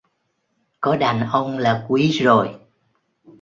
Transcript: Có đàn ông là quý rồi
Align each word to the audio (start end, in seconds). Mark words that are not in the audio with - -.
Có 0.81 0.95
đàn 0.95 1.27
ông 1.31 1.57
là 1.57 1.85
quý 1.89 2.09
rồi 2.11 2.55